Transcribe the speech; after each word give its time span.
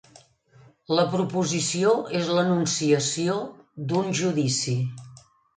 La 0.99 1.03
proposició 1.11 1.93
és 2.21 2.33
l'enunciació 2.39 3.39
d'un 3.93 4.11
judici. 4.23 4.79